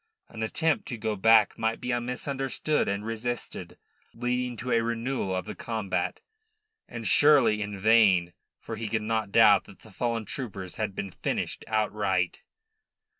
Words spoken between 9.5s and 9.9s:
but that